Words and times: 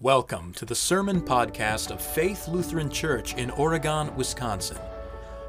Welcome 0.00 0.52
to 0.52 0.64
the 0.64 0.76
Sermon 0.76 1.20
Podcast 1.20 1.90
of 1.90 2.00
Faith 2.00 2.46
Lutheran 2.46 2.88
Church 2.88 3.34
in 3.34 3.50
Oregon, 3.50 4.14
Wisconsin, 4.14 4.78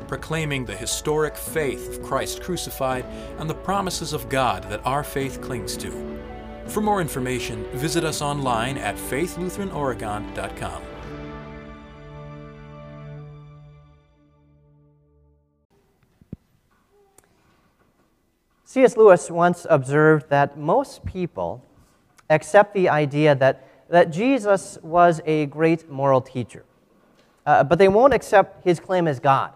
proclaiming 0.07 0.65
the 0.65 0.75
historic 0.75 1.37
faith 1.37 1.87
of 1.87 2.01
Christ 2.01 2.41
crucified 2.41 3.05
and 3.37 3.47
the 3.47 3.53
promises 3.53 4.11
of 4.11 4.27
God 4.27 4.63
that 4.71 4.83
our 4.87 5.03
faith 5.03 5.39
clings 5.39 5.77
to. 5.77 5.91
For 6.65 6.81
more 6.81 6.99
information, 6.99 7.63
visit 7.73 8.03
us 8.03 8.23
online 8.23 8.79
at 8.79 8.95
faithlutheranoregon.com. 8.95 10.81
C.S. 18.63 18.97
Lewis 18.97 19.29
once 19.29 19.67
observed 19.69 20.27
that 20.31 20.57
most 20.57 21.05
people 21.05 21.63
accept 22.31 22.73
the 22.73 22.89
idea 22.89 23.35
that 23.35 23.68
that 23.89 24.11
Jesus 24.11 24.77
was 24.81 25.21
a 25.25 25.47
great 25.47 25.89
moral 25.89 26.21
teacher, 26.21 26.63
uh, 27.45 27.63
but 27.63 27.79
they 27.79 27.87
won't 27.87 28.13
accept 28.13 28.63
his 28.63 28.79
claim 28.79 29.07
as 29.07 29.19
God. 29.19 29.51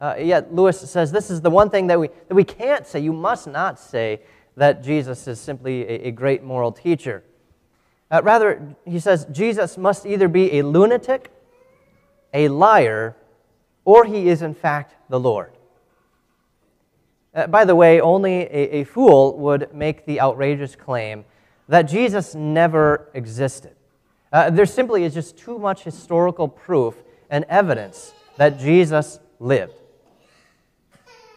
Uh, 0.00 0.16
yet 0.18 0.52
Lewis 0.52 0.78
says 0.78 1.10
this 1.10 1.30
is 1.30 1.40
the 1.40 1.50
one 1.50 1.70
thing 1.70 1.86
that 1.86 1.98
we, 1.98 2.08
that 2.28 2.34
we 2.34 2.44
can't 2.44 2.86
say. 2.86 3.00
You 3.00 3.12
must 3.12 3.46
not 3.46 3.78
say 3.78 4.20
that 4.56 4.82
Jesus 4.82 5.26
is 5.26 5.40
simply 5.40 5.82
a, 5.82 6.08
a 6.08 6.10
great 6.10 6.42
moral 6.42 6.72
teacher. 6.72 7.22
Uh, 8.10 8.20
rather, 8.22 8.76
he 8.84 8.98
says 8.98 9.26
Jesus 9.32 9.78
must 9.78 10.04
either 10.04 10.28
be 10.28 10.58
a 10.58 10.62
lunatic, 10.62 11.30
a 12.34 12.48
liar, 12.48 13.16
or 13.84 14.04
he 14.04 14.28
is 14.28 14.42
in 14.42 14.54
fact 14.54 14.94
the 15.08 15.18
Lord. 15.18 15.52
Uh, 17.34 17.46
by 17.46 17.64
the 17.64 17.74
way, 17.74 18.00
only 18.00 18.42
a, 18.42 18.80
a 18.80 18.84
fool 18.84 19.36
would 19.38 19.74
make 19.74 20.04
the 20.06 20.20
outrageous 20.20 20.76
claim 20.76 21.24
that 21.68 21.82
Jesus 21.82 22.34
never 22.34 23.08
existed. 23.14 23.74
Uh, 24.32 24.50
there 24.50 24.66
simply 24.66 25.04
is 25.04 25.14
just 25.14 25.36
too 25.36 25.58
much 25.58 25.82
historical 25.82 26.48
proof 26.48 26.94
and 27.30 27.44
evidence 27.48 28.12
that 28.36 28.58
Jesus 28.58 29.18
lived. 29.40 29.74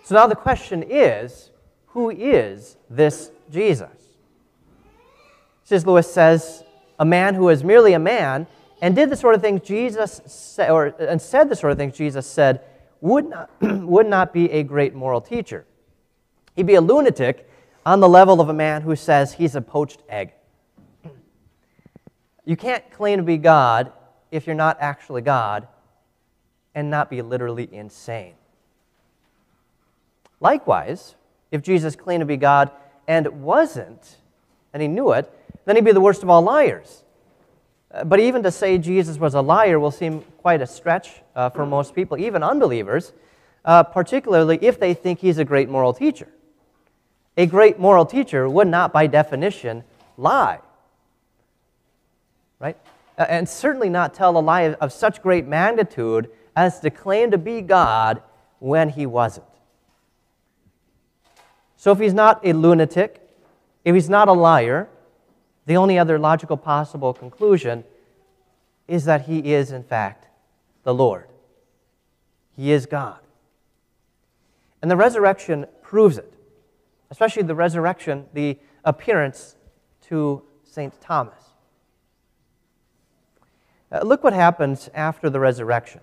So 0.04 0.16
now 0.16 0.28
the 0.28 0.36
question 0.36 0.84
is 0.88 1.50
who 1.88 2.10
is 2.10 2.78
this 2.90 3.32
Jesus? 3.52 3.90
C.S. 5.64 5.86
Lewis 5.86 6.12
says, 6.12 6.64
a 7.00 7.06
man 7.06 7.36
who 7.36 7.50
is 7.50 7.64
merely 7.64 7.94
a 7.94 8.00
man 8.00 8.48
and 8.82 8.96
did 8.96 9.10
the 9.10 9.16
sort 9.16 9.36
of 9.36 9.42
things 9.42 9.62
Jesus 9.62 10.22
said, 10.26 10.70
or 10.70 10.88
and 11.00 11.22
said 11.22 11.50
the 11.50 11.56
sort 11.56 11.72
of 11.72 11.78
things 11.78 11.96
Jesus 11.98 12.26
said, 12.28 12.62
would 13.02 13.30
not, 13.30 13.50
would 13.62 14.08
not 14.08 14.34
be 14.34 14.52
a 14.52 14.64
great 14.64 14.94
moral 14.94 15.22
teacher. 15.22 15.66
He'd 16.56 16.66
be 16.66 16.76
a 16.76 16.82
lunatic 16.82 17.49
on 17.90 18.00
the 18.02 18.08
level 18.08 18.40
of 18.40 18.50
a 18.50 18.54
man 18.54 18.84
who 18.84 18.96
says 18.96 19.34
he's 19.34 19.56
a 19.56 19.62
poached 19.62 20.04
egg. 20.08 20.32
You 22.46 22.56
can't 22.56 22.88
claim 22.92 23.18
to 23.18 23.24
be 23.24 23.38
God 23.38 23.92
if 24.30 24.46
you're 24.46 24.56
not 24.56 24.78
actually 24.80 25.24
God 25.24 25.68
and 26.76 26.92
not 26.92 27.10
be 27.10 27.24
literally 27.24 27.68
insane. 27.72 28.36
Likewise, 30.40 31.16
if 31.50 31.64
Jesus 31.64 31.96
claimed 31.96 32.22
to 32.22 32.28
be 32.28 32.38
God 32.38 32.70
and 33.08 33.42
wasn't, 33.42 34.18
and 34.72 34.84
he 34.84 34.88
knew 34.88 35.14
it, 35.14 35.28
then 35.66 35.76
he'd 35.76 35.84
be 35.84 35.92
the 35.92 36.00
worst 36.00 36.22
of 36.22 36.30
all 36.30 36.44
liars. 36.44 37.04
Uh, 37.92 38.04
but 38.04 38.20
even 38.20 38.44
to 38.44 38.52
say 38.52 38.78
Jesus 38.78 39.18
was 39.18 39.34
a 39.34 39.42
liar 39.42 39.80
will 39.80 39.90
seem 39.90 40.22
quite 40.38 40.62
a 40.62 40.68
stretch 40.68 41.10
uh, 41.36 41.50
for 41.50 41.66
most 41.66 41.96
people, 41.96 42.20
even 42.20 42.44
unbelievers, 42.44 43.14
uh, 43.66 43.82
particularly 43.82 44.60
if 44.62 44.80
they 44.80 44.94
think 44.94 45.18
he's 45.18 45.40
a 45.40 45.44
great 45.44 45.70
moral 45.70 45.92
teacher 45.92 46.28
a 47.40 47.46
great 47.46 47.80
moral 47.80 48.06
teacher 48.06 48.50
would 48.50 48.68
not, 48.68 48.92
by 48.92 49.08
definition, 49.08 49.86
lie. 50.18 50.60
Right? 52.60 52.76
And 53.18 53.48
certainly 53.48 53.90
not 53.90 54.14
tell 54.14 54.38
a 54.38 54.42
lie 54.42 54.74
of 54.74 54.92
such 54.92 55.22
great 55.22 55.48
magnitude 55.48 56.30
as 56.54 56.82
to 56.82 56.90
claim 56.90 57.32
to 57.32 57.38
be 57.38 57.62
God 57.62 58.22
when 58.60 58.90
he 58.90 59.06
wasn't. 59.06 59.46
So 61.78 61.94
if 61.94 62.00
he's 62.00 62.14
not 62.14 62.46
a 62.46 62.52
lunatic, 62.52 63.26
if 63.86 63.96
he's 63.96 64.10
not 64.10 64.28
a 64.28 64.34
liar, 64.34 64.90
the 65.66 65.78
only 65.78 65.98
other 65.98 66.20
logical 66.20 66.58
possible 66.58 67.14
conclusion 67.14 67.86
is 68.86 69.06
that 69.06 69.28
he 69.28 69.54
is, 69.54 69.72
in 69.72 69.84
fact, 69.84 70.28
the 70.84 70.94
Lord. 70.94 71.30
He 72.58 72.74
is 72.74 72.86
God. 72.86 73.20
And 74.82 74.92
the 74.92 74.98
resurrection 74.98 75.68
proves 75.82 76.18
it 76.18 76.34
especially 77.12 77.44
the 77.44 77.56
resurrection, 77.56 78.26
the 78.34 78.58
appearance 78.84 79.56
to 80.02 80.44
St. 80.64 81.00
Thomas. 81.02 81.44
Uh, 83.92 84.02
look 84.02 84.24
what 84.24 84.34
happens 84.34 84.90
after 84.94 85.30
the 85.30 85.40
resurrection. 85.40 86.02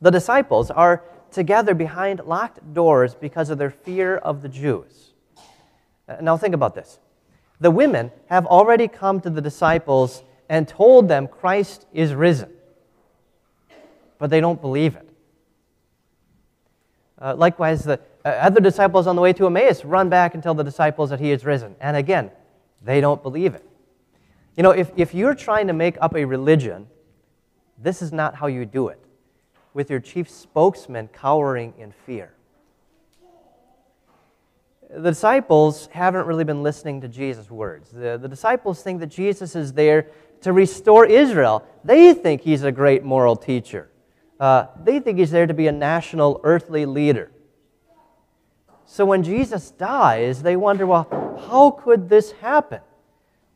The 0.00 0.10
disciples 0.10 0.70
are 0.70 1.02
together 1.30 1.74
behind 1.74 2.20
locked 2.24 2.72
doors 2.72 3.14
because 3.14 3.50
of 3.50 3.58
their 3.58 3.70
fear 3.70 4.16
of 4.16 4.42
the 4.42 4.48
Jews. 4.48 5.12
Uh, 6.08 6.16
now, 6.20 6.36
think 6.36 6.54
about 6.54 6.74
this. 6.74 6.98
The 7.60 7.70
women 7.70 8.12
have 8.26 8.46
already 8.46 8.86
come 8.86 9.20
to 9.22 9.30
the 9.30 9.40
disciples 9.40 10.22
and 10.48 10.68
told 10.68 11.08
them 11.08 11.26
Christ 11.26 11.86
is 11.92 12.14
risen, 12.14 12.52
but 14.18 14.30
they 14.30 14.40
don't 14.40 14.60
believe 14.60 14.96
it. 14.96 15.08
Uh, 17.20 17.34
likewise, 17.36 17.84
the, 17.84 17.98
other 18.24 18.60
disciples 18.60 19.06
on 19.06 19.16
the 19.16 19.22
way 19.22 19.32
to 19.34 19.46
Emmaus 19.46 19.84
run 19.84 20.08
back 20.08 20.34
and 20.34 20.42
tell 20.42 20.54
the 20.54 20.64
disciples 20.64 21.10
that 21.10 21.20
he 21.20 21.30
is 21.30 21.44
risen. 21.44 21.76
And 21.80 21.96
again, 21.96 22.30
they 22.82 23.00
don't 23.00 23.22
believe 23.22 23.54
it. 23.54 23.64
You 24.56 24.62
know, 24.62 24.70
if, 24.70 24.90
if 24.96 25.14
you're 25.14 25.34
trying 25.34 25.66
to 25.66 25.72
make 25.72 25.96
up 26.00 26.14
a 26.14 26.24
religion, 26.24 26.86
this 27.78 28.00
is 28.00 28.12
not 28.12 28.36
how 28.36 28.46
you 28.46 28.64
do 28.64 28.88
it, 28.88 28.98
with 29.74 29.90
your 29.90 30.00
chief 30.00 30.30
spokesman 30.30 31.08
cowering 31.08 31.74
in 31.76 31.92
fear. 32.06 32.32
The 34.90 35.10
disciples 35.10 35.88
haven't 35.92 36.26
really 36.26 36.44
been 36.44 36.62
listening 36.62 37.00
to 37.00 37.08
Jesus' 37.08 37.50
words. 37.50 37.90
The, 37.90 38.16
the 38.16 38.28
disciples 38.28 38.82
think 38.82 39.00
that 39.00 39.08
Jesus 39.08 39.56
is 39.56 39.72
there 39.72 40.08
to 40.42 40.52
restore 40.52 41.04
Israel. 41.04 41.66
They 41.82 42.14
think 42.14 42.42
he's 42.42 42.62
a 42.62 42.70
great 42.70 43.02
moral 43.02 43.34
teacher. 43.34 43.90
Uh, 44.38 44.66
they 44.82 45.00
think 45.00 45.18
he's 45.18 45.30
there 45.30 45.46
to 45.46 45.54
be 45.54 45.66
a 45.66 45.72
national 45.72 46.40
earthly 46.44 46.86
leader. 46.86 47.32
So 48.94 49.04
when 49.04 49.24
Jesus 49.24 49.72
dies, 49.72 50.40
they 50.40 50.54
wonder, 50.54 50.86
well, 50.86 51.08
how 51.48 51.72
could 51.72 52.08
this 52.08 52.30
happen? 52.30 52.78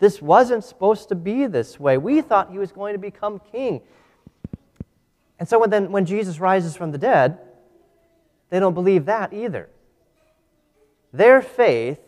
This 0.00 0.21
wasn't 0.21 0.65
supposed 0.65 1.10
to 1.10 1.15
be 1.15 1.47
this 1.47 1.78
way. 1.78 1.97
We 1.97 2.22
thought 2.22 2.50
he 2.50 2.59
was 2.59 2.72
going 2.72 2.94
to 2.94 2.99
become 2.99 3.41
king. 3.53 3.81
And 5.38 5.48
so 5.48 5.60
when, 5.60 5.71
then, 5.71 5.93
when 5.93 6.06
Jesus 6.06 6.41
rises 6.41 6.75
from 6.75 6.91
the 6.91 6.98
dead, 6.98 7.38
they 8.50 8.59
don't 8.59 8.75
believe 8.75 9.04
that 9.04 9.32
either. 9.32 9.69
Their 11.12 11.41
faith, 11.41 12.00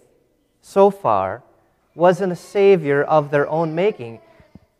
so 0.60 0.90
far, 0.90 1.44
was 1.94 2.20
in 2.20 2.32
a 2.32 2.36
Savior 2.36 3.04
of 3.04 3.30
their 3.30 3.48
own 3.48 3.76
making 3.76 4.18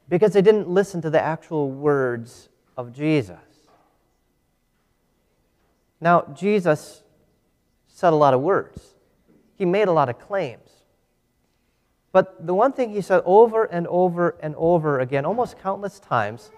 because 0.09 0.33
they 0.33 0.43
didn't 0.43 0.69
listen 0.69 1.01
to 1.03 1.11
the 1.11 1.23
actual 1.23 1.71
words 1.71 2.49
of 2.77 2.93
Jesus. 2.93 3.39
Now, 6.01 6.23
Jesus 6.35 7.05
said 8.01 8.15
a 8.15 8.17
lot 8.17 8.33
of 8.33 8.41
words, 8.41 8.95
he 9.57 9.67
made 9.67 9.87
a 9.87 9.93
lot 9.93 10.09
of 10.09 10.19
claims. 10.19 10.71
But 12.13 12.47
the 12.47 12.55
one 12.55 12.73
thing 12.73 12.95
he 12.95 13.03
said 13.03 13.23
over 13.27 13.65
and 13.65 13.87
over 13.89 14.37
and 14.41 14.55
over 14.57 15.01
again, 15.01 15.27
almost 15.27 15.59
countless 15.59 16.01
times, 16.01 16.51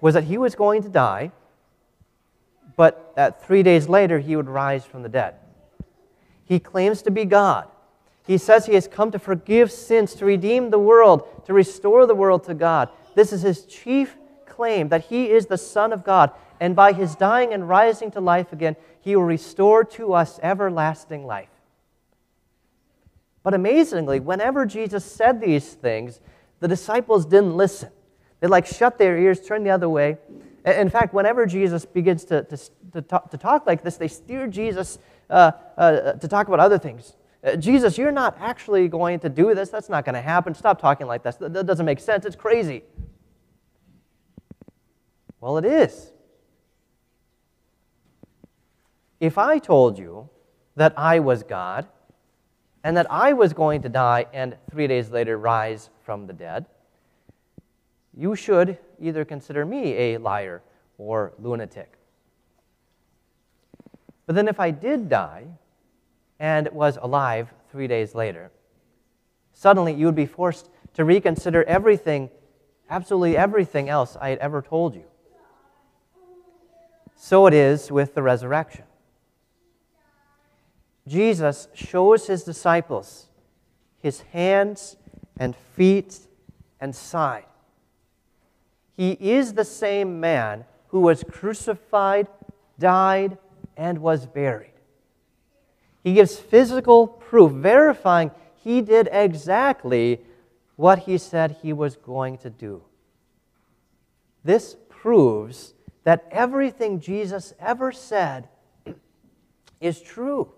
was 0.00 0.14
that 0.14 0.24
he 0.24 0.36
was 0.36 0.56
going 0.56 0.82
to 0.82 0.88
die, 0.88 1.30
but 2.76 3.12
that 3.14 3.46
three 3.46 3.62
days 3.62 3.88
later 3.88 4.18
he 4.18 4.34
would 4.34 4.48
rise 4.48 4.84
from 4.84 5.04
the 5.04 5.08
dead. 5.08 5.36
He 6.44 6.58
claims 6.58 7.02
to 7.02 7.12
be 7.12 7.24
God. 7.24 7.68
He 8.26 8.36
says 8.36 8.66
he 8.66 8.74
has 8.74 8.88
come 8.88 9.12
to 9.12 9.18
forgive 9.20 9.70
sins, 9.70 10.14
to 10.14 10.24
redeem 10.24 10.70
the 10.70 10.78
world, 10.80 11.46
to 11.46 11.52
restore 11.52 12.04
the 12.04 12.16
world 12.16 12.42
to 12.44 12.54
God. 12.54 12.88
This 13.14 13.32
is 13.32 13.42
his 13.42 13.64
chief 13.64 14.16
claim 14.44 14.88
that 14.88 15.04
he 15.04 15.30
is 15.30 15.46
the 15.46 15.56
Son 15.56 15.92
of 15.92 16.02
God 16.02 16.32
and 16.60 16.76
by 16.76 16.92
his 16.92 17.14
dying 17.16 17.54
and 17.54 17.68
rising 17.68 18.10
to 18.10 18.20
life 18.20 18.52
again, 18.52 18.76
he 19.00 19.16
will 19.16 19.24
restore 19.24 19.84
to 19.84 20.12
us 20.12 20.38
everlasting 20.42 21.26
life. 21.26 21.48
But 23.42 23.54
amazingly, 23.54 24.20
whenever 24.20 24.66
Jesus 24.66 25.04
said 25.04 25.40
these 25.40 25.72
things, 25.72 26.20
the 26.60 26.68
disciples 26.68 27.24
didn't 27.24 27.56
listen. 27.56 27.90
They 28.40 28.46
like 28.46 28.66
shut 28.66 28.98
their 28.98 29.18
ears, 29.18 29.40
turned 29.40 29.64
the 29.64 29.70
other 29.70 29.88
way. 29.88 30.18
In 30.64 30.90
fact, 30.90 31.14
whenever 31.14 31.46
Jesus 31.46 31.86
begins 31.86 32.24
to, 32.26 32.42
to, 32.44 32.58
to, 32.92 33.02
talk, 33.02 33.30
to 33.30 33.38
talk 33.38 33.66
like 33.66 33.82
this, 33.82 33.96
they 33.96 34.08
steer 34.08 34.46
Jesus 34.46 34.98
uh, 35.30 35.52
uh, 35.78 36.12
to 36.12 36.28
talk 36.28 36.48
about 36.48 36.60
other 36.60 36.78
things. 36.78 37.16
Uh, 37.42 37.56
Jesus, 37.56 37.96
you're 37.96 38.12
not 38.12 38.36
actually 38.38 38.86
going 38.88 39.20
to 39.20 39.30
do 39.30 39.54
this. 39.54 39.70
That's 39.70 39.88
not 39.88 40.04
going 40.04 40.14
to 40.14 40.20
happen. 40.20 40.54
Stop 40.54 40.78
talking 40.78 41.06
like 41.06 41.22
this. 41.22 41.36
That 41.36 41.64
doesn't 41.66 41.86
make 41.86 42.00
sense. 42.00 42.26
It's 42.26 42.36
crazy. 42.36 42.82
Well, 45.40 45.56
it 45.56 45.64
is. 45.64 46.12
If 49.20 49.38
I 49.38 49.58
told 49.58 49.98
you 49.98 50.28
that 50.76 50.94
I 50.96 51.20
was 51.20 51.42
God, 51.42 51.86
and 52.82 52.96
that 52.96 53.10
I 53.10 53.32
was 53.32 53.52
going 53.52 53.82
to 53.82 53.88
die 53.88 54.26
and 54.32 54.56
three 54.70 54.86
days 54.86 55.10
later 55.10 55.36
rise 55.36 55.90
from 56.02 56.26
the 56.26 56.32
dead, 56.32 56.66
you 58.16 58.34
should 58.34 58.78
either 59.00 59.24
consider 59.24 59.64
me 59.64 59.92
a 59.94 60.18
liar 60.18 60.62
or 60.98 61.32
lunatic. 61.38 61.92
But 64.26 64.36
then, 64.36 64.48
if 64.48 64.60
I 64.60 64.70
did 64.70 65.08
die 65.08 65.46
and 66.38 66.68
was 66.68 66.98
alive 67.02 67.52
three 67.70 67.88
days 67.88 68.14
later, 68.14 68.50
suddenly 69.52 69.92
you 69.92 70.06
would 70.06 70.14
be 70.14 70.26
forced 70.26 70.70
to 70.94 71.04
reconsider 71.04 71.64
everything, 71.64 72.30
absolutely 72.88 73.36
everything 73.36 73.88
else 73.88 74.16
I 74.20 74.30
had 74.30 74.38
ever 74.38 74.62
told 74.62 74.94
you. 74.94 75.04
So 77.16 77.46
it 77.46 77.54
is 77.54 77.90
with 77.90 78.14
the 78.14 78.22
resurrection. 78.22 78.84
Jesus 81.10 81.66
shows 81.74 82.28
his 82.28 82.44
disciples 82.44 83.26
his 84.00 84.20
hands 84.32 84.96
and 85.38 85.56
feet 85.74 86.20
and 86.80 86.94
side. 86.94 87.44
He 88.96 89.12
is 89.12 89.54
the 89.54 89.64
same 89.64 90.20
man 90.20 90.64
who 90.88 91.00
was 91.00 91.24
crucified, 91.24 92.28
died, 92.78 93.38
and 93.76 93.98
was 93.98 94.24
buried. 94.24 94.72
He 96.04 96.14
gives 96.14 96.38
physical 96.38 97.08
proof, 97.08 97.50
verifying 97.52 98.30
he 98.54 98.80
did 98.80 99.08
exactly 99.10 100.20
what 100.76 101.00
he 101.00 101.18
said 101.18 101.56
he 101.60 101.72
was 101.72 101.96
going 101.96 102.38
to 102.38 102.50
do. 102.50 102.82
This 104.44 104.76
proves 104.88 105.74
that 106.04 106.26
everything 106.30 107.00
Jesus 107.00 107.52
ever 107.58 107.90
said 107.90 108.48
is 109.80 110.00
true. 110.00 110.52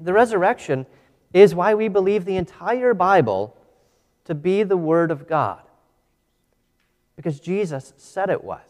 The 0.00 0.12
resurrection 0.12 0.86
is 1.32 1.54
why 1.54 1.74
we 1.74 1.88
believe 1.88 2.24
the 2.24 2.36
entire 2.36 2.94
Bible 2.94 3.56
to 4.24 4.34
be 4.34 4.62
the 4.62 4.76
Word 4.76 5.10
of 5.10 5.26
God, 5.26 5.62
because 7.16 7.40
Jesus 7.40 7.92
said 7.96 8.30
it 8.30 8.44
was. 8.44 8.60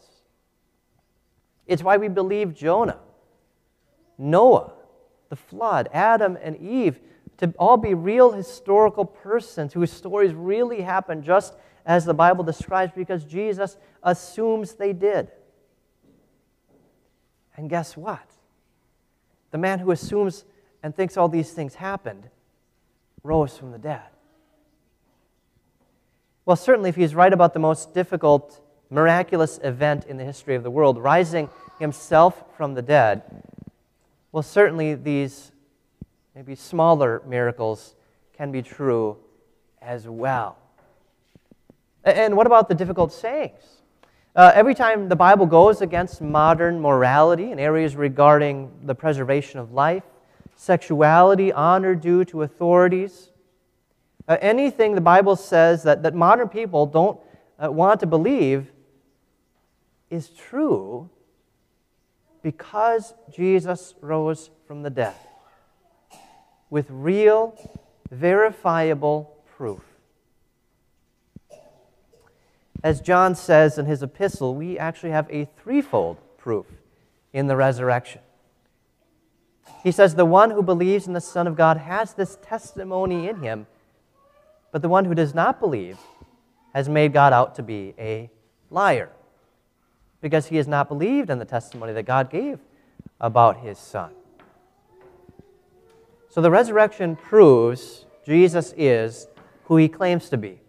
It's 1.66 1.82
why 1.82 1.96
we 1.96 2.08
believe 2.08 2.54
Jonah, 2.54 2.98
Noah, 4.18 4.72
the 5.28 5.36
flood, 5.36 5.88
Adam, 5.92 6.36
and 6.42 6.56
Eve 6.56 7.00
to 7.38 7.54
all 7.58 7.76
be 7.76 7.94
real 7.94 8.32
historical 8.32 9.04
persons 9.04 9.72
whose 9.72 9.90
stories 9.90 10.34
really 10.34 10.82
happened 10.82 11.24
just 11.24 11.54
as 11.86 12.04
the 12.04 12.12
Bible 12.12 12.44
describes 12.44 12.92
because 12.94 13.24
Jesus 13.24 13.76
assumes 14.02 14.74
they 14.74 14.92
did. 14.92 15.30
And 17.56 17.70
guess 17.70 17.96
what? 17.96 18.26
The 19.52 19.58
man 19.58 19.78
who 19.78 19.90
assumes 19.90 20.44
and 20.82 20.94
thinks 20.94 21.16
all 21.16 21.28
these 21.28 21.52
things 21.52 21.76
happened 21.76 22.28
rose 23.22 23.56
from 23.56 23.70
the 23.72 23.78
dead. 23.78 24.02
Well, 26.46 26.56
certainly, 26.56 26.88
if 26.88 26.96
he's 26.96 27.14
right 27.14 27.32
about 27.32 27.52
the 27.52 27.60
most 27.60 27.94
difficult, 27.94 28.60
miraculous 28.88 29.60
event 29.62 30.06
in 30.06 30.16
the 30.16 30.24
history 30.24 30.54
of 30.54 30.62
the 30.62 30.70
world, 30.70 30.98
rising 30.98 31.48
himself 31.78 32.42
from 32.56 32.74
the 32.74 32.82
dead, 32.82 33.22
well, 34.32 34.42
certainly 34.42 34.94
these 34.94 35.52
maybe 36.34 36.54
smaller 36.54 37.22
miracles 37.26 37.94
can 38.36 38.50
be 38.50 38.62
true 38.62 39.16
as 39.82 40.08
well. 40.08 40.56
And 42.04 42.36
what 42.36 42.46
about 42.46 42.68
the 42.68 42.74
difficult 42.74 43.12
sayings? 43.12 43.82
Uh, 44.34 44.52
every 44.54 44.74
time 44.74 45.08
the 45.08 45.16
Bible 45.16 45.44
goes 45.44 45.82
against 45.82 46.22
modern 46.22 46.80
morality 46.80 47.50
in 47.50 47.58
areas 47.58 47.96
regarding 47.96 48.70
the 48.84 48.94
preservation 48.94 49.58
of 49.58 49.72
life, 49.72 50.04
sexuality, 50.60 51.50
honor 51.50 51.94
due 51.94 52.22
to 52.22 52.42
authorities. 52.42 53.30
Uh, 54.28 54.36
anything 54.42 54.94
the 54.94 55.00
Bible 55.00 55.34
says 55.34 55.84
that, 55.84 56.02
that 56.02 56.14
modern 56.14 56.48
people 56.48 56.84
don't 56.84 57.18
uh, 57.58 57.72
want 57.72 57.98
to 58.00 58.06
believe 58.06 58.70
is 60.10 60.28
true 60.28 61.08
because 62.42 63.14
Jesus 63.34 63.94
rose 64.02 64.50
from 64.66 64.82
the 64.82 64.90
dead 64.90 65.14
with 66.68 66.86
real, 66.90 67.56
verifiable 68.10 69.38
proof. 69.56 69.80
As 72.84 73.00
John 73.00 73.34
says 73.34 73.78
in 73.78 73.86
his 73.86 74.02
epistle, 74.02 74.54
we 74.54 74.78
actually 74.78 75.12
have 75.12 75.26
a 75.30 75.46
threefold 75.56 76.18
proof 76.36 76.66
in 77.32 77.46
the 77.46 77.56
resurrection. 77.56 78.20
He 79.82 79.90
says, 79.90 80.14
The 80.14 80.24
one 80.24 80.50
who 80.50 80.62
believes 80.62 81.06
in 81.06 81.12
the 81.12 81.20
Son 81.20 81.46
of 81.46 81.56
God 81.56 81.76
has 81.78 82.14
this 82.14 82.38
testimony 82.42 83.28
in 83.28 83.42
him, 83.42 83.66
but 84.72 84.82
the 84.82 84.88
one 84.88 85.04
who 85.04 85.14
does 85.14 85.34
not 85.34 85.60
believe 85.60 85.98
has 86.74 86.88
made 86.88 87.12
God 87.12 87.32
out 87.32 87.54
to 87.56 87.62
be 87.62 87.94
a 87.98 88.30
liar 88.70 89.10
because 90.20 90.46
he 90.46 90.56
has 90.56 90.68
not 90.68 90.88
believed 90.88 91.30
in 91.30 91.38
the 91.38 91.44
testimony 91.44 91.92
that 91.92 92.04
God 92.04 92.30
gave 92.30 92.58
about 93.20 93.60
his 93.60 93.78
Son. 93.78 94.12
So 96.28 96.40
the 96.40 96.50
resurrection 96.50 97.16
proves 97.16 98.04
Jesus 98.24 98.72
is 98.76 99.26
who 99.64 99.76
he 99.76 99.88
claims 99.88 100.28
to 100.28 100.36
be. 100.36 100.60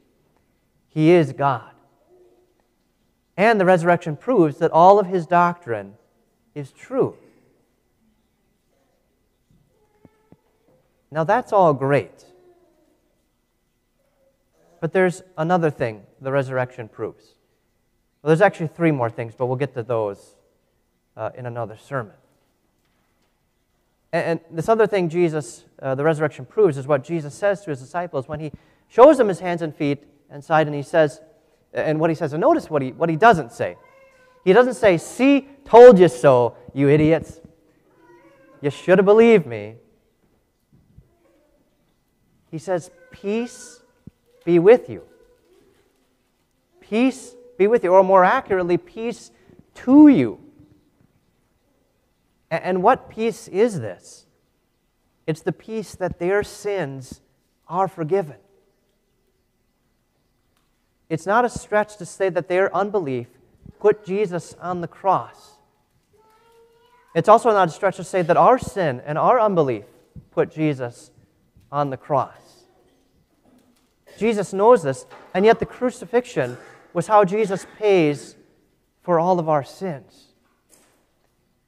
He 0.90 1.12
is 1.12 1.34
God. 1.34 1.72
And 3.38 3.60
the 3.60 3.66
resurrection 3.66 4.18
proves 4.18 4.58
that 4.58 4.72
all 4.72 5.00
of 5.00 5.08
his 5.08 5.26
doctrine 5.26 5.96
is 6.56 6.72
true. 6.72 7.16
Now, 11.12 11.24
that's 11.24 11.52
all 11.52 11.74
great. 11.74 12.26
But 14.80 14.94
there's 14.94 15.22
another 15.38 15.70
thing 15.70 16.04
the 16.22 16.32
resurrection 16.32 16.88
proves. 16.88 17.36
Well, 18.22 18.30
there's 18.30 18.42
actually 18.42 18.68
three 18.68 18.92
more 18.92 19.10
things, 19.10 19.34
but 19.38 19.48
we'll 19.48 19.58
get 19.58 19.74
to 19.76 19.84
those 19.84 20.36
uh, 21.18 21.32
in 21.36 21.46
another 21.46 21.78
sermon. 21.78 22.14
And, 24.14 24.26
and 24.26 24.58
this 24.58 24.70
other 24.70 24.88
thing 24.88 25.10
Jesus, 25.10 25.66
uh, 25.82 25.96
the 25.96 26.04
resurrection 26.04 26.46
proves, 26.46 26.78
is 26.78 26.88
what 26.88 27.04
Jesus 27.04 27.34
says 27.34 27.62
to 27.62 27.72
his 27.72 27.80
disciples 27.80 28.28
when 28.28 28.40
he 28.40 28.52
shows 28.88 29.18
them 29.18 29.28
his 29.28 29.40
hands 29.40 29.62
and 29.62 29.76
feet 29.76 30.04
and 30.30 30.44
side, 30.44 30.68
and 30.68 30.76
he 30.76 30.82
says, 30.82 31.22
and 31.74 32.00
what 32.00 32.10
he 32.10 32.16
says, 32.16 32.34
and 32.34 32.42
notice 32.42 32.70
what 32.70 32.82
he, 32.82 32.92
what 32.92 33.10
he 33.10 33.16
doesn't 33.16 33.52
say. 33.52 33.78
He 34.44 34.54
doesn't 34.54 34.74
say, 34.74 34.98
See, 34.98 35.48
told 35.66 36.00
you 36.00 36.08
so, 36.08 36.56
you 36.74 36.90
idiots. 36.90 37.40
You 38.62 38.70
should 38.70 38.98
have 38.98 39.06
believed 39.06 39.46
me. 39.46 39.76
He 42.52 42.58
says, 42.58 42.92
Peace 43.12 43.82
be 44.46 44.60
with 44.60 44.90
you. 44.90 45.04
Peace 46.82 47.34
be 47.58 47.68
with 47.68 47.84
you, 47.84 47.94
or 47.94 48.04
more 48.04 48.24
accurately, 48.24 48.78
peace 48.78 49.32
to 49.76 50.10
you. 50.10 50.40
And 52.52 52.84
what 52.84 53.10
peace 53.10 53.48
is 53.48 53.80
this? 53.80 54.26
It's 55.26 55.42
the 55.42 55.54
peace 55.54 55.96
that 55.96 56.20
their 56.20 56.44
sins 56.44 57.22
are 57.68 57.88
forgiven. 57.88 58.36
It's 61.10 61.26
not 61.26 61.46
a 61.46 61.50
stretch 61.50 61.98
to 61.98 62.06
say 62.06 62.30
that 62.30 62.50
their 62.50 62.76
unbelief 62.76 63.28
put 63.80 64.06
Jesus 64.06 64.54
on 64.62 64.82
the 64.82 64.88
cross. 64.88 65.58
It's 67.16 67.30
also 67.30 67.52
not 67.52 67.70
a 67.70 67.72
stretch 67.72 67.98
to 67.98 68.04
say 68.04 68.22
that 68.22 68.38
our 68.38 68.58
sin 68.58 69.02
and 69.06 69.18
our 69.18 69.40
unbelief 69.40 69.86
put 70.32 70.52
Jesus 70.52 71.12
on 71.72 71.90
the 71.90 71.98
cross. 71.98 72.51
Jesus 74.18 74.54
knows 74.54 74.84
this, 74.84 75.06
and 75.34 75.46
yet 75.46 75.60
the 75.60 75.66
crucifixion 75.66 76.58
was 76.94 77.08
how 77.08 77.26
Jesus 77.26 77.66
pays 77.78 78.36
for 79.02 79.20
all 79.20 79.40
of 79.40 79.50
our 79.50 79.64
sins. 79.64 80.34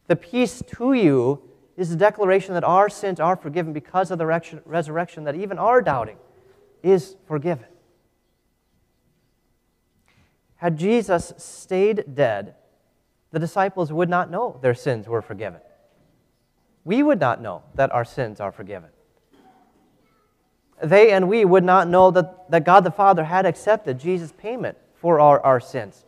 The 0.08 0.16
peace 0.16 0.62
to 0.76 0.94
you 0.94 1.42
is 1.76 1.90
the 1.90 1.96
declaration 1.96 2.54
that 2.54 2.64
our 2.64 2.90
sins 2.90 3.20
are 3.20 3.36
forgiven 3.36 3.74
because 3.74 4.12
of 4.12 4.18
the 4.18 4.26
resurrection, 4.66 5.24
that 5.24 5.36
even 5.36 5.58
our 5.58 5.82
doubting 5.82 6.18
is 6.84 7.16
forgiven. 7.26 7.66
Had 10.58 10.78
Jesus 10.78 11.34
stayed 11.38 12.04
dead, 12.14 12.56
the 13.32 13.40
disciples 13.40 13.92
would 13.92 14.10
not 14.10 14.30
know 14.30 14.60
their 14.62 14.76
sins 14.76 15.08
were 15.08 15.22
forgiven. 15.22 15.60
We 16.86 17.02
would 17.02 17.20
not 17.20 17.42
know 17.42 17.64
that 17.76 17.92
our 17.92 18.06
sins 18.06 18.40
are 18.40 18.52
forgiven 18.52 18.90
they 20.84 21.12
and 21.12 21.30
we 21.30 21.46
would 21.46 21.64
not 21.64 21.88
know 21.88 22.12
that, 22.12 22.50
that 22.52 22.66
God 22.66 22.84
the 22.84 22.92
Father 22.92 23.24
had 23.24 23.46
accepted 23.46 24.00
Jesus' 24.00 24.34
payment 24.34 24.78
for 24.96 25.20
our, 25.20 25.40
our 25.42 25.60
sins. 25.60 26.06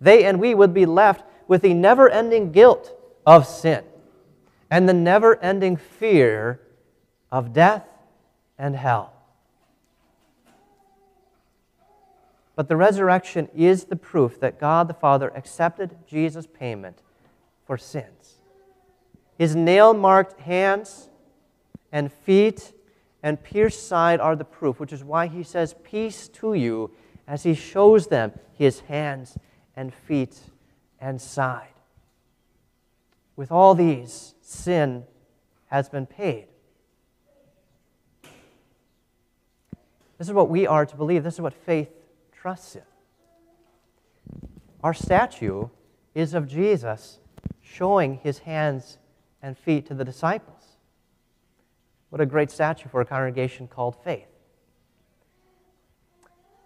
They 0.00 0.24
and 0.24 0.40
we 0.40 0.54
would 0.54 0.74
be 0.74 0.86
left 0.86 1.24
with 1.48 1.62
the 1.62 1.74
never 1.74 2.10
ending 2.10 2.52
guilt 2.52 2.92
of 3.24 3.46
sin 3.46 3.84
and 4.70 4.88
the 4.88 4.94
never 4.94 5.40
ending 5.42 5.76
fear 5.76 6.60
of 7.30 7.52
death 7.52 7.86
and 8.58 8.74
hell. 8.74 9.12
But 12.56 12.68
the 12.68 12.76
resurrection 12.76 13.48
is 13.54 13.84
the 13.84 13.96
proof 13.96 14.40
that 14.40 14.58
God 14.58 14.88
the 14.88 14.94
Father 14.94 15.30
accepted 15.36 15.94
Jesus' 16.08 16.46
payment 16.46 17.02
for 17.66 17.76
sins. 17.76 18.36
His 19.38 19.54
nail 19.54 19.92
marked 19.92 20.40
hands 20.40 21.10
and 21.92 22.10
feet 22.10 22.72
and 23.22 23.42
pierced 23.42 23.86
side 23.86 24.20
are 24.20 24.36
the 24.36 24.44
proof, 24.44 24.78
which 24.78 24.92
is 24.92 25.02
why 25.02 25.26
he 25.26 25.42
says, 25.42 25.74
Peace 25.84 26.28
to 26.28 26.54
you, 26.54 26.90
as 27.26 27.42
he 27.42 27.54
shows 27.54 28.06
them 28.06 28.32
his 28.52 28.80
hands 28.80 29.36
and 29.74 29.92
feet 29.92 30.38
and 31.00 31.20
side. 31.20 31.68
With 33.34 33.52
all 33.52 33.74
these, 33.74 34.34
sin 34.40 35.04
has 35.66 35.88
been 35.88 36.06
paid. 36.06 36.46
This 40.18 40.28
is 40.28 40.32
what 40.32 40.48
we 40.48 40.66
are 40.66 40.86
to 40.86 40.96
believe. 40.96 41.24
This 41.24 41.34
is 41.34 41.40
what 41.40 41.52
faith 41.52 41.90
trusts 42.32 42.76
in. 42.76 42.82
Our 44.82 44.94
statue 44.94 45.68
is 46.14 46.32
of 46.32 46.48
Jesus 46.48 47.18
showing 47.60 48.20
his 48.22 48.38
hands 48.38 48.98
and 49.42 49.58
feet 49.58 49.86
to 49.86 49.94
the 49.94 50.04
disciples. 50.04 50.55
What 52.10 52.20
a 52.20 52.26
great 52.26 52.50
statue 52.50 52.88
for 52.88 53.00
a 53.00 53.04
congregation 53.04 53.68
called 53.68 53.96
Faith. 54.02 54.28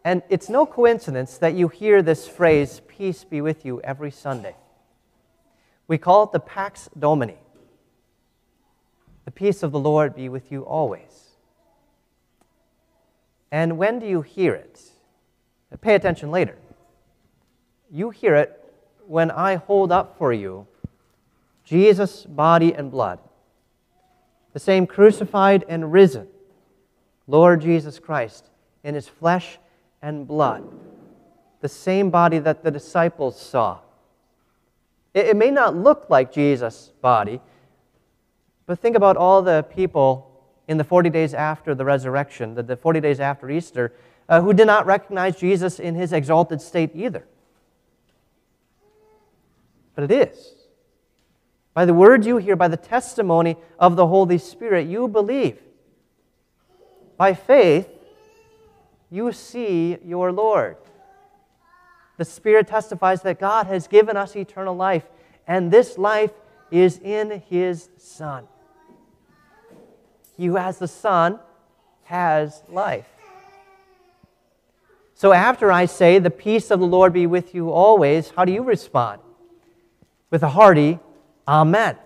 And 0.05 0.23
it's 0.29 0.49
no 0.49 0.65
coincidence 0.65 1.39
that 1.39 1.55
you 1.55 1.69
hear 1.69 2.03
this 2.03 2.27
phrase, 2.27 2.81
peace 2.89 3.25
be 3.25 3.41
with 3.41 3.65
you, 3.65 3.81
every 3.83 4.11
Sunday. 4.11 4.57
We 5.87 5.99
call 5.99 6.25
it 6.25 6.33
the 6.33 6.41
Pax 6.41 6.89
Domini. 6.99 7.39
The 9.25 9.31
peace 9.31 9.63
of 9.63 9.73
the 9.73 9.79
Lord 9.79 10.15
be 10.15 10.29
with 10.29 10.51
you 10.51 10.63
always. 10.63 11.31
And 13.53 13.77
when 13.77 13.99
do 13.99 14.07
you 14.07 14.23
hear 14.23 14.55
it? 14.55 14.81
Pay 15.81 15.95
attention 15.95 16.31
later. 16.31 16.57
You 17.91 18.11
hear 18.11 18.37
it 18.37 18.57
when 19.07 19.31
I 19.31 19.57
hold 19.57 19.93
up 19.93 20.17
for 20.19 20.33
you 20.33 20.67
Jesus' 21.65 22.25
body 22.25 22.75
and 22.75 22.91
blood, 22.91 23.21
the 24.53 24.59
same 24.59 24.87
crucified 24.87 25.65
and 25.69 25.93
risen 25.93 26.29
Lord 27.27 27.61
Jesus 27.61 27.99
Christ 27.99 28.51
in 28.83 28.95
his 28.95 29.07
flesh 29.07 29.59
and 30.03 30.27
blood, 30.27 30.65
the 31.61 31.69
same 31.69 32.11
body 32.11 32.39
that 32.39 32.65
the 32.65 32.71
disciples 32.71 33.41
saw. 33.41 33.79
It, 35.15 35.27
it 35.27 35.37
may 35.37 35.51
not 35.51 35.77
look 35.77 36.07
like 36.09 36.33
Jesus' 36.33 36.91
body, 37.01 37.41
but 38.67 38.79
think 38.79 38.97
about 38.97 39.17
all 39.17 39.43
the 39.43 39.63
people 39.75 40.27
in 40.67 40.77
the 40.77 40.85
40 40.85 41.11
days 41.11 41.35
after 41.35 41.75
the 41.75 41.85
resurrection, 41.85 42.55
the, 42.55 42.63
the 42.63 42.77
40 42.77 43.01
days 43.01 43.21
after 43.21 43.51
Easter, 43.51 43.93
uh, 44.29 44.41
who 44.41 44.53
did 44.53 44.67
not 44.67 44.87
recognize 44.87 45.37
Jesus 45.37 45.79
in 45.81 45.95
his 45.95 46.13
exalted 46.13 46.61
state 46.61 46.91
either. 46.95 47.27
But 49.95 50.11
it 50.11 50.29
is. 50.29 50.55
By 51.73 51.85
the 51.85 51.95
words 51.95 52.27
you 52.27 52.39
hear, 52.39 52.57
by 52.57 52.69
the 52.69 52.77
testimony 52.77 53.57
of 53.79 53.97
the 53.97 54.07
Holy 54.07 54.39
Spirit, 54.39 54.89
you 54.89 55.07
believe. 55.09 55.59
By 57.17 57.35
faith, 57.35 57.89
you 59.11 59.33
see 59.33 59.99
your 60.05 60.33
Lord. 60.33 60.77
The 62.17 62.25
Spirit 62.25 62.67
testifies 62.69 63.23
that 63.23 63.39
God 63.39 63.67
has 63.67 63.87
given 63.87 64.17
us 64.17 64.37
eternal 64.37 64.75
life, 64.75 65.05
and 65.47 65.71
this 65.71 65.97
life 65.97 66.33
is 66.71 66.99
in 66.99 67.43
His 67.49 67.89
Son. 67.97 68.47
He 70.37 70.47
who 70.47 70.57
has 70.57 70.79
the 70.79 70.89
Son 70.89 71.39
has 72.05 72.63
life. 72.69 73.07
So 75.15 75.33
after 75.33 75.71
I 75.71 75.85
say, 75.85 76.19
The 76.19 76.31
peace 76.31 76.71
of 76.71 76.81
the 76.81 76.87
Lord 76.87 77.13
be 77.13 77.27
with 77.27 77.55
you 77.55 77.71
always, 77.71 78.31
how 78.31 78.45
do 78.45 78.53
you 78.53 78.63
respond? 78.63 79.21
With 80.31 80.43
a 80.43 80.49
hearty 80.49 80.99
Amen. 81.51 81.97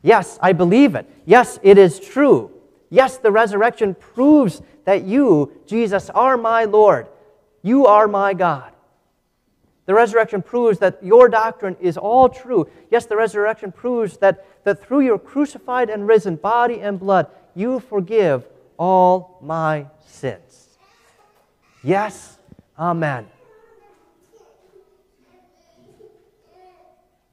Yes, 0.00 0.38
I 0.40 0.54
believe 0.54 0.94
it. 0.94 1.06
Yes, 1.26 1.60
it 1.62 1.76
is 1.76 2.00
true. 2.00 2.50
Yes, 2.88 3.18
the 3.18 3.30
resurrection 3.30 3.94
proves 3.94 4.62
that 4.86 5.04
you, 5.04 5.52
Jesus, 5.66 6.08
are 6.08 6.38
my 6.38 6.64
Lord. 6.64 7.06
You 7.60 7.84
are 7.84 8.08
my 8.08 8.32
God. 8.32 8.72
The 9.84 9.92
resurrection 9.92 10.40
proves 10.40 10.78
that 10.78 11.04
your 11.04 11.28
doctrine 11.28 11.76
is 11.80 11.98
all 11.98 12.30
true. 12.30 12.66
Yes, 12.90 13.04
the 13.04 13.16
resurrection 13.16 13.72
proves 13.72 14.16
that, 14.18 14.64
that 14.64 14.82
through 14.82 15.00
your 15.00 15.18
crucified 15.18 15.90
and 15.90 16.08
risen 16.08 16.36
body 16.36 16.80
and 16.80 16.98
blood, 16.98 17.26
you 17.54 17.78
forgive 17.78 18.46
all 18.78 19.38
my 19.42 19.86
sins. 20.06 20.78
Yes, 21.82 22.38
amen. 22.78 23.26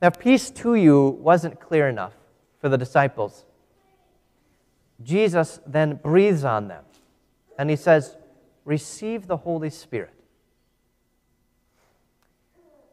Now, 0.01 0.09
peace 0.11 0.51
to 0.51 0.75
you 0.75 1.17
wasn't 1.21 1.59
clear 1.59 1.89
enough 1.89 2.13
for 2.59 2.69
the 2.69 2.77
disciples. 2.77 3.45
Jesus 5.03 5.59
then 5.65 5.95
breathes 5.95 6.43
on 6.43 6.67
them 6.67 6.83
and 7.57 7.69
he 7.69 7.75
says, 7.75 8.15
Receive 8.65 9.27
the 9.27 9.37
Holy 9.37 9.69
Spirit. 9.69 10.13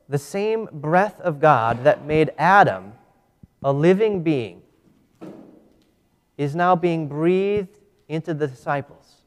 The 0.08 0.18
same 0.18 0.68
breath 0.70 1.20
of 1.20 1.40
God 1.40 1.84
that 1.84 2.04
made 2.04 2.32
Adam 2.38 2.92
a 3.62 3.72
living 3.72 4.22
being 4.22 4.62
is 6.36 6.54
now 6.54 6.76
being 6.76 7.08
breathed 7.08 7.78
into 8.08 8.34
the 8.34 8.46
disciples. 8.46 9.22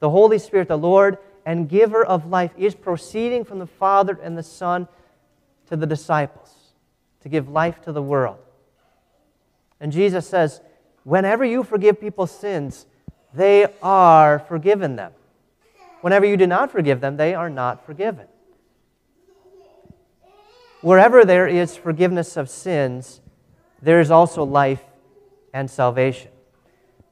The 0.00 0.10
Holy 0.10 0.38
Spirit, 0.38 0.68
the 0.68 0.76
Lord 0.76 1.18
and 1.46 1.68
giver 1.68 2.04
of 2.04 2.26
life, 2.26 2.52
is 2.56 2.74
proceeding 2.74 3.44
from 3.44 3.60
the 3.60 3.66
Father 3.66 4.18
and 4.20 4.36
the 4.36 4.42
Son 4.42 4.88
to 5.68 5.76
the 5.76 5.86
disciples 5.86 6.54
to 7.22 7.28
give 7.28 7.48
life 7.48 7.80
to 7.82 7.92
the 7.92 8.02
world. 8.02 8.38
And 9.80 9.92
Jesus 9.92 10.28
says, 10.28 10.60
whenever 11.04 11.44
you 11.44 11.62
forgive 11.62 12.00
people's 12.00 12.30
sins, 12.30 12.86
they 13.34 13.66
are 13.82 14.38
forgiven 14.40 14.96
them. 14.96 15.12
Whenever 16.00 16.26
you 16.26 16.36
do 16.36 16.46
not 16.46 16.70
forgive 16.70 17.00
them, 17.00 17.16
they 17.16 17.34
are 17.34 17.48
not 17.50 17.86
forgiven. 17.86 18.26
Wherever 20.80 21.24
there 21.24 21.46
is 21.46 21.76
forgiveness 21.76 22.36
of 22.36 22.50
sins, 22.50 23.20
there 23.80 24.00
is 24.00 24.10
also 24.10 24.44
life 24.44 24.82
and 25.54 25.70
salvation. 25.70 26.30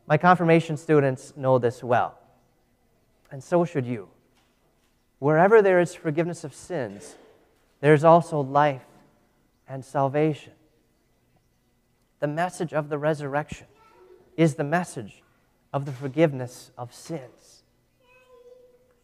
My 0.09 0.17
confirmation 0.19 0.77
students 0.77 1.33
know 1.37 1.59
this 1.59 1.85
well, 1.85 2.19
and 3.31 3.43
so 3.43 3.65
should 3.65 3.87
you. 3.87 4.09
Wherever 5.21 5.63
there 5.63 5.79
is 5.79 5.95
forgiveness 5.95 6.43
of 6.43 6.53
sins, 6.53 7.15
there 7.81 7.95
is 7.95 8.05
also 8.05 8.41
life 8.41 8.85
and 9.69 9.85
salvation. 9.85 10.53
The 12.21 12.29
message 12.29 12.73
of 12.73 12.89
the 12.89 12.99
resurrection 12.99 13.67
is 14.37 14.55
the 14.55 14.65
message 14.65 15.23
of 15.73 15.87
the 15.87 15.93
forgiveness 15.93 16.71
of 16.77 16.95
sins. 16.95 17.63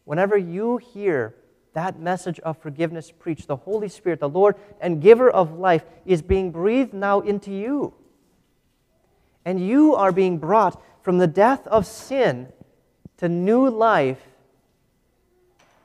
Whenever 0.05 0.37
you 0.37 0.77
hear 0.77 1.35
that 1.73 1.99
message 1.99 2.39
of 2.39 2.57
forgiveness 2.57 3.11
preached, 3.11 3.47
the 3.47 3.55
Holy 3.55 3.89
Spirit, 3.89 4.19
the 4.19 4.29
Lord 4.29 4.55
and 4.79 5.01
giver 5.01 5.29
of 5.29 5.59
life, 5.59 5.83
is 6.05 6.21
being 6.21 6.51
breathed 6.51 6.93
now 6.93 7.19
into 7.19 7.51
you. 7.51 7.93
And 9.45 9.59
you 9.59 9.95
are 9.95 10.11
being 10.11 10.37
brought 10.37 10.81
from 11.03 11.19
the 11.19 11.27
death 11.27 11.65
of 11.67 11.85
sin 11.85 12.51
to 13.17 13.29
new 13.29 13.69
life 13.69 14.21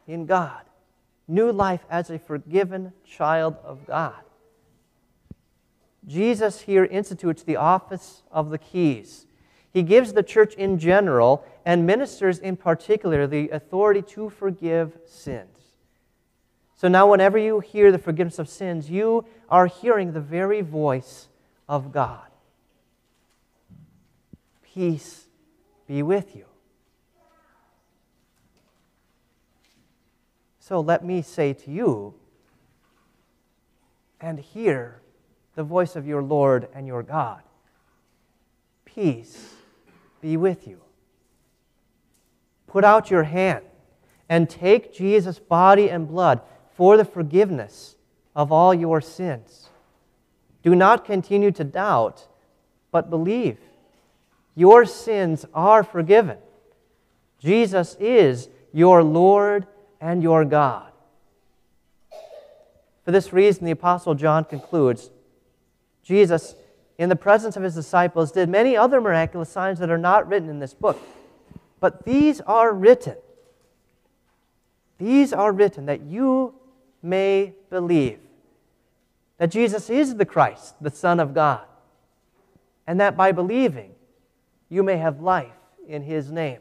in 0.07 0.27
God, 0.27 0.63
new 1.29 1.51
life 1.53 1.85
as 1.91 2.11
a 2.11 2.19
forgiven 2.19 2.93
child 3.05 3.57
of 3.65 3.87
God. 3.87 4.15
Jesus 6.07 6.63
here 6.63 6.85
institutes 6.85 7.43
the 7.43 7.57
office 7.57 8.23
of 8.31 8.51
the 8.51 8.59
keys. 8.59 9.27
He 9.73 9.83
gives 9.83 10.13
the 10.13 10.23
church 10.23 10.55
in 10.55 10.79
general 10.79 11.45
and 11.65 11.87
ministers 11.87 12.39
in 12.39 12.57
particular 12.57 13.27
the 13.27 13.49
authority 13.51 14.03
to 14.03 14.29
forgive 14.29 14.99
sins. 15.07 15.49
So 16.77 16.89
now, 16.89 17.09
whenever 17.09 17.39
you 17.39 17.61
hear 17.61 17.93
the 17.93 17.99
forgiveness 17.99 18.41
of 18.41 18.49
sins, 18.49 18.91
you 18.91 19.25
are 19.49 19.67
hearing 19.67 20.13
the 20.13 20.21
very 20.21 20.63
voice 20.63 21.29
of 21.69 21.93
God. 21.93 22.27
Peace 24.65 25.27
be 25.87 26.03
with 26.03 26.35
you. 26.35 26.47
So 30.73 30.81
let 30.81 31.05
me 31.05 31.21
say 31.21 31.53
to 31.53 31.71
you, 31.71 32.15
and 34.23 34.39
hear 34.39 35.03
the 35.55 35.63
voice 35.63 35.97
of 35.97 36.07
your 36.07 36.23
Lord 36.23 36.67
and 36.75 36.87
your 36.87 37.03
God. 37.03 37.43
Peace 38.87 39.53
be 40.23 40.39
with 40.39 40.67
you. 40.67 40.81
Put 42.67 42.85
out 42.85 43.11
your 43.11 43.25
hand 43.25 43.67
and 44.31 44.49
take 44.49 44.95
Jesus' 44.95 45.39
body 45.39 45.91
and 45.91 46.09
blood 46.09 46.41
for 46.75 46.97
the 46.97 47.05
forgiveness 47.05 47.97
of 48.35 48.51
all 48.51 48.73
your 48.73 49.03
sins. 49.03 49.69
Do 50.63 50.75
not 50.75 51.05
continue 51.05 51.51
to 51.51 51.65
doubt, 51.65 52.29
but 52.91 53.11
believe. 53.11 53.59
Your 54.55 54.87
sins 54.87 55.45
are 55.53 55.85
forgiven. 55.85 56.39
Jesus 57.39 57.95
is 58.01 58.49
your 58.73 59.03
Lord 59.03 59.67
and 60.03 60.23
your 60.23 60.45
God. 60.45 60.91
For 63.05 63.13
this 63.13 63.33
reason, 63.33 63.65
the 63.65 63.71
Apostle 63.71 64.15
John 64.15 64.45
concludes 64.45 65.11
Jesus 66.03 66.57
in 66.99 67.09
the 67.09 67.17
presence 67.17 67.57
of 67.57 67.63
his 67.63 67.75
disciples, 67.75 68.33
did 68.33 68.49
many 68.49 68.77
other 68.77 69.01
miraculous 69.01 69.49
signs 69.49 69.79
that 69.79 69.91
are 69.91 69.99
not 69.99 70.29
written 70.29 70.51
in 70.51 70.59
this 70.59 70.75
book. 70.75 71.01
But 71.81 72.05
these 72.05 72.41
are 72.43 72.73
written. 72.73 73.17
These 74.99 75.33
are 75.33 75.53
written 75.53 75.87
that 75.87 76.03
you 76.03 76.55
may 77.03 77.55
believe 77.71 78.19
that 79.39 79.51
Jesus 79.51 79.89
is 79.89 80.17
the 80.17 80.27
Christ, 80.27 80.75
the 80.81 80.91
Son 80.91 81.19
of 81.19 81.35
God, 81.35 81.63
and 82.87 83.01
that 83.01 83.17
by 83.17 83.33
believing 83.33 83.95
you 84.69 84.83
may 84.83 84.97
have 84.97 85.21
life 85.21 85.51
in 85.89 86.03
his 86.03 86.31
name. 86.31 86.61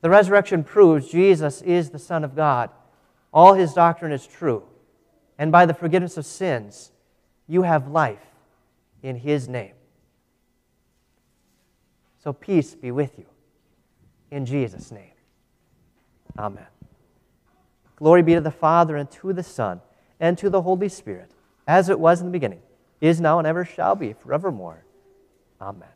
The 0.00 0.10
resurrection 0.10 0.64
proves 0.64 1.08
Jesus 1.08 1.62
is 1.62 1.90
the 1.90 1.98
Son 1.98 2.24
of 2.24 2.34
God. 2.34 2.70
All 3.32 3.54
his 3.54 3.74
doctrine 3.74 4.12
is 4.12 4.26
true. 4.26 4.64
And 5.38 5.52
by 5.52 5.66
the 5.66 5.74
forgiveness 5.74 6.16
of 6.16 6.26
sins, 6.26 6.92
you 7.46 7.62
have 7.62 7.88
life 7.88 8.18
in 9.02 9.16
his 9.16 9.48
name. 9.48 9.72
So 12.22 12.32
peace 12.32 12.74
be 12.74 12.90
with 12.90 13.18
you. 13.18 13.26
In 14.30 14.46
Jesus' 14.46 14.90
name. 14.90 15.12
Amen. 16.38 16.66
Glory 17.96 18.22
be 18.22 18.34
to 18.34 18.40
the 18.40 18.50
Father, 18.50 18.96
and 18.96 19.10
to 19.10 19.32
the 19.32 19.42
Son, 19.42 19.80
and 20.18 20.38
to 20.38 20.48
the 20.48 20.62
Holy 20.62 20.88
Spirit, 20.88 21.32
as 21.66 21.88
it 21.88 22.00
was 22.00 22.20
in 22.20 22.26
the 22.26 22.32
beginning, 22.32 22.62
is 23.00 23.20
now, 23.20 23.38
and 23.38 23.46
ever 23.46 23.64
shall 23.64 23.94
be, 23.94 24.14
forevermore. 24.14 24.84
Amen. 25.60 25.88